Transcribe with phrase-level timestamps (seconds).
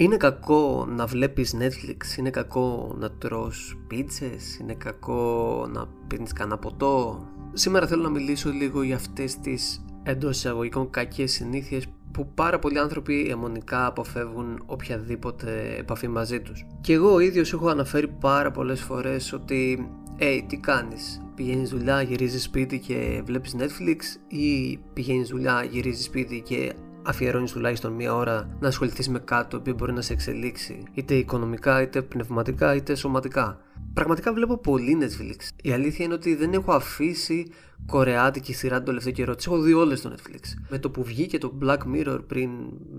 [0.00, 6.58] Είναι κακό να βλέπεις Netflix, είναι κακό να τρως πίτσες, είναι κακό να πίνεις κανένα
[6.58, 7.22] ποτό.
[7.52, 12.78] Σήμερα θέλω να μιλήσω λίγο για αυτές τις εντός εισαγωγικών κακές συνήθειες που πάρα πολλοί
[12.78, 16.66] άνθρωποι αιμονικά αποφεύγουν οποιαδήποτε επαφή μαζί τους.
[16.80, 19.88] Και εγώ ο ίδιος έχω αναφέρει πάρα πολλές φορές ότι
[20.18, 23.98] «Hey, τι κάνεις, πηγαίνεις δουλειά, γυρίζεις σπίτι και βλέπεις Netflix»
[24.28, 26.72] ή «Πηγαίνεις δουλειά, γυρίζεις σπίτι και
[27.02, 31.14] αφιερώνεις τουλάχιστον μία ώρα να ασχοληθείς με κάτι το οποίο μπορεί να σε εξελίξει, είτε
[31.14, 33.60] οικονομικά, είτε πνευματικά, είτε σωματικά.
[33.94, 35.48] Πραγματικά βλέπω πολύ Netflix.
[35.62, 37.50] Η αλήθεια είναι ότι δεν έχω αφήσει
[37.86, 39.34] κορεάτικη σειρά τον τελευταίο καιρό.
[39.34, 40.40] Τις έχω δει όλες στο Netflix.
[40.68, 42.50] Με το που βγήκε το Black Mirror πριν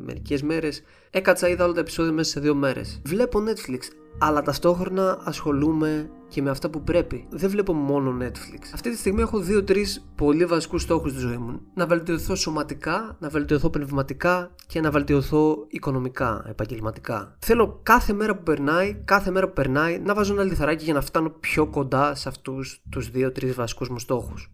[0.06, 3.02] μερικές μέρες, έκατσα είδα όλα τα επεισόδια μέσα σε δύο μέρες.
[3.06, 3.80] Βλέπω Netflix
[4.18, 7.28] αλλά ταυτόχρονα ασχολούμαι και με αυτά που πρέπει.
[7.30, 8.62] Δεν βλέπω μόνο Netflix.
[8.74, 11.62] Αυτή τη στιγμή έχω δύο-τρεις πολύ βασικούς στόχους στη ζωή μου.
[11.74, 17.36] Να βελτιωθώ σωματικά, να βελτιωθώ πνευματικά και να βελτιωθώ οικονομικά, επαγγελματικά.
[17.40, 21.02] Θέλω κάθε μέρα που περνάει, κάθε μέρα που περνάει, να βάζω ένα λιθαράκι για να
[21.02, 24.52] φτάνω πιο κοντά σε αυτούς τους δύο-τρεις βασικούς μου στόχους.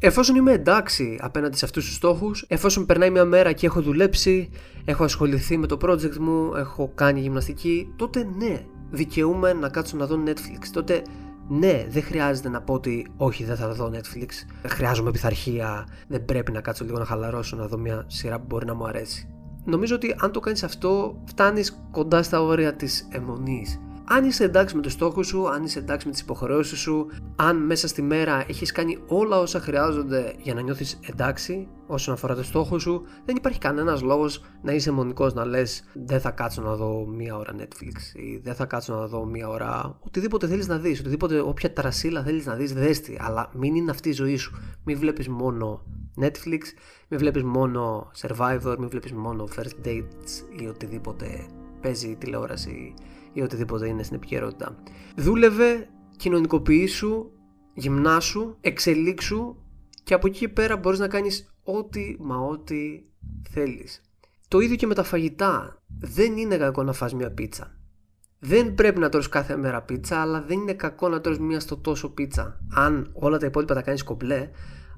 [0.00, 4.50] Εφόσον είμαι εντάξει απέναντι σε αυτούς τους στόχους, εφόσον περνάει μια μέρα και έχω δουλέψει,
[4.84, 10.06] έχω ασχοληθεί με το project μου, έχω κάνει γυμναστική, τότε ναι, δικαιούμαι να κάτσω να
[10.06, 10.66] δω Netflix.
[10.72, 11.02] Τότε
[11.48, 14.28] ναι, δεν χρειάζεται να πω ότι όχι, δεν θα δω Netflix.
[14.68, 15.86] Χρειάζομαι πειθαρχία.
[16.08, 18.86] Δεν πρέπει να κάτσω λίγο να χαλαρώσω να δω μια σειρά που μπορεί να μου
[18.86, 19.28] αρέσει.
[19.64, 23.80] Νομίζω ότι αν το κάνεις αυτό, φτάνεις κοντά στα όρια της αιμονής
[24.10, 27.06] αν είσαι εντάξει με το στόχο σου, αν είσαι εντάξει με τις υποχρεώσεις σου,
[27.36, 32.34] αν μέσα στη μέρα έχεις κάνει όλα όσα χρειάζονται για να νιώθεις εντάξει όσον αφορά
[32.34, 36.62] το στόχο σου, δεν υπάρχει κανένας λόγος να είσαι μονικός να λες δεν θα κάτσω
[36.62, 40.68] να δω μία ώρα Netflix ή δεν θα κάτσω να δω μία ώρα οτιδήποτε θέλεις
[40.68, 44.36] να δεις, οτιδήποτε όποια τρασίλα θέλεις να δεις δέστη, αλλά μην είναι αυτή η ζωή
[44.36, 45.84] σου, μην βλέπεις μόνο
[46.20, 46.60] Netflix,
[47.08, 51.46] μην βλέπεις μόνο Survivor, μην βλέπεις μόνο First Dates ή οτιδήποτε
[51.80, 52.94] παίζει τηλεόραση
[53.32, 54.76] ή οτιδήποτε είναι στην επικαιρότητα.
[55.16, 57.30] Δούλευε, κοινωνικοποιήσου,
[57.74, 59.56] γυμνάσου, εξελίξου
[60.04, 63.02] και από εκεί και πέρα μπορείς να κάνεις ό,τι μα ό,τι
[63.50, 64.02] θέλεις.
[64.48, 65.82] Το ίδιο και με τα φαγητά.
[66.00, 67.76] Δεν είναι κακό να φας μια πίτσα.
[68.38, 71.76] Δεν πρέπει να τρως κάθε μέρα πίτσα, αλλά δεν είναι κακό να τρως μία στο
[71.76, 72.60] τόσο πίτσα.
[72.74, 74.50] Αν όλα τα υπόλοιπα τα κάνεις κομπλέ,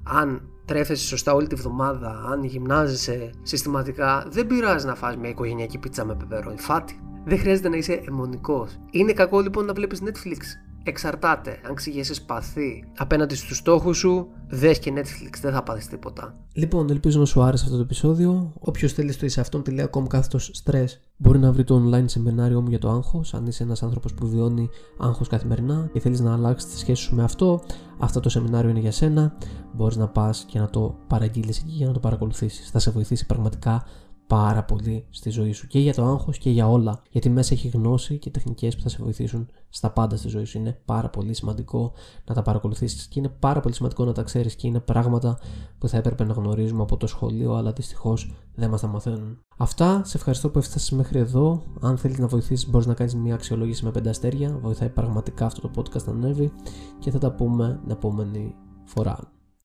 [0.02, 5.78] αν τρέφεσαι σωστά όλη τη βδομάδα, αν γυμνάζεσαι συστηματικά, δεν πειράζει να φας μια οικογενειακή
[5.78, 6.58] πίτσα με πεπερόνι.
[6.58, 7.00] Φάτη.
[7.24, 8.78] Δεν χρειάζεται να είσαι αιμονικός.
[8.90, 10.38] Είναι κακό λοιπόν να βλέπεις Netflix.
[10.82, 11.60] Εξαρτάται.
[11.68, 15.38] Αν ξηγέσαι σπαθί απέναντι στους στόχους σου, δες και Netflix.
[15.40, 16.34] Δεν θα πάθεις τίποτα.
[16.52, 18.52] Λοιπόν, ελπίζω να σου άρεσε αυτό το επεισόδιο.
[18.58, 22.90] Όποιος θέλεις στο εισαυτόν.com κάθετος stress μπορεί να βρει το online σεμινάριό μου για το
[22.90, 23.34] άγχος.
[23.34, 27.14] Αν είσαι ένας άνθρωπος που βιώνει άγχος καθημερινά και θέλεις να αλλάξεις τη σχέση σου
[27.14, 27.62] με αυτό,
[27.98, 29.36] αυτό το σεμινάριο είναι για σένα.
[29.72, 32.70] Μπορείς να πας και να το παραγγείλεις εκεί για να το παρακολουθήσεις.
[32.70, 33.84] Θα σε βοηθήσει πραγματικά
[34.30, 37.02] πάρα πολύ στη ζωή σου και για το άγχος και για όλα.
[37.10, 40.58] Γιατί μέσα έχει γνώση και τεχνικές που θα σε βοηθήσουν στα πάντα στη ζωή σου.
[40.58, 41.92] Είναι πάρα πολύ σημαντικό
[42.24, 45.38] να τα παρακολουθήσεις και είναι πάρα πολύ σημαντικό να τα ξέρεις και είναι πράγματα
[45.78, 49.38] που θα έπρεπε να γνωρίζουμε από το σχολείο αλλά δυστυχώς δεν μας τα μαθαίνουν.
[49.56, 51.62] Αυτά, σε ευχαριστώ που έφτασες μέχρι εδώ.
[51.80, 54.58] Αν θέλεις να βοηθήσεις μπορείς να κάνεις μια αξιολόγηση με 5 αστέρια.
[54.62, 56.52] Βοηθάει πραγματικά αυτό το podcast να ανέβει
[56.98, 58.54] και θα τα πούμε την επόμενη
[58.84, 59.18] φορά